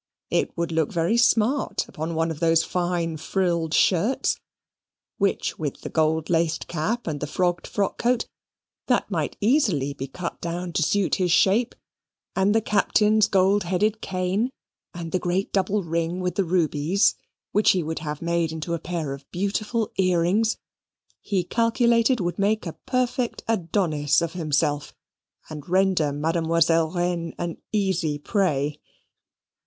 It 0.31 0.57
would 0.57 0.71
look 0.71 0.91
very 0.91 1.15
smart 1.15 1.87
upon 1.87 2.15
one 2.15 2.31
of 2.31 2.39
the 2.39 2.55
fine 2.55 3.17
frilled 3.17 3.71
shirts, 3.71 4.39
which, 5.19 5.59
with 5.59 5.81
the 5.81 5.91
gold 5.91 6.27
laced 6.27 6.67
cap 6.67 7.05
and 7.05 7.19
the 7.19 7.27
frogged 7.27 7.67
frock 7.67 7.99
coat, 7.99 8.25
that 8.87 9.11
might 9.11 9.37
easily 9.41 9.93
be 9.93 10.07
cut 10.07 10.41
down 10.41 10.73
to 10.73 10.81
suit 10.81 11.13
his 11.21 11.31
shape, 11.31 11.75
and 12.35 12.55
the 12.55 12.61
Captain's 12.63 13.27
gold 13.27 13.61
headed 13.61 14.01
cane, 14.01 14.49
and 14.91 15.11
the 15.11 15.19
great 15.19 15.53
double 15.53 15.83
ring 15.83 16.19
with 16.19 16.33
the 16.33 16.45
rubies, 16.45 17.13
which 17.51 17.69
he 17.69 17.83
would 17.83 17.99
have 17.99 18.23
made 18.23 18.51
into 18.51 18.73
a 18.73 18.79
pair 18.79 19.13
of 19.13 19.29
beautiful 19.29 19.91
earrings, 19.97 20.57
he 21.19 21.43
calculated 21.43 22.19
would 22.19 22.39
make 22.39 22.65
a 22.65 22.73
perfect 22.87 23.43
Adonis 23.47 24.19
of 24.19 24.33
himself, 24.33 24.95
and 25.47 25.69
render 25.69 26.11
Mademoiselle 26.11 26.89
Reine 26.89 27.35
an 27.37 27.61
easy 27.71 28.17
prey. 28.17 28.79